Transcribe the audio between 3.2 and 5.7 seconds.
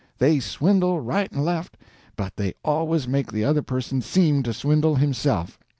the other person SEEM to swindle himself.